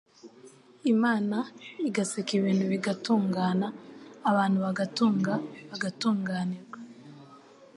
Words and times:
Imana 0.93 1.37
igaseka 1.89 2.31
ibintu 2.39 2.63
bigatungana, 2.73 3.67
abantu 4.29 4.57
bagatunga, 4.65 5.33
bagatunganirwa. 5.69 6.77